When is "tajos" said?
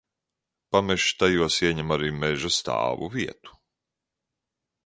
1.23-1.59